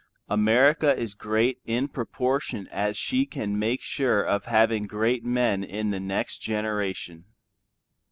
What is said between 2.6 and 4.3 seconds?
as she can make sure